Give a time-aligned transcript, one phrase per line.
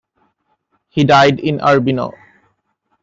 [0.89, 2.13] He died in Urbino.